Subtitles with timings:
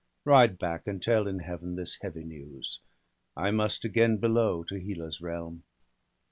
[0.25, 2.79] Ride back, and tell in Heaven this heavy news;
[3.37, 5.61] I must again below, to Hela's realm.'